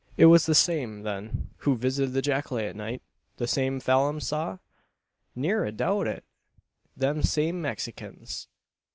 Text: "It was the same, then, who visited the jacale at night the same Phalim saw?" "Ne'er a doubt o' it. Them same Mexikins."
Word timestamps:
"It 0.17 0.25
was 0.25 0.47
the 0.47 0.55
same, 0.55 1.03
then, 1.03 1.51
who 1.57 1.75
visited 1.77 2.13
the 2.13 2.23
jacale 2.23 2.67
at 2.67 2.75
night 2.75 3.03
the 3.37 3.45
same 3.45 3.79
Phalim 3.79 4.19
saw?" 4.19 4.57
"Ne'er 5.35 5.63
a 5.63 5.71
doubt 5.71 6.07
o' 6.07 6.11
it. 6.13 6.23
Them 6.97 7.21
same 7.21 7.61
Mexikins." 7.61 8.47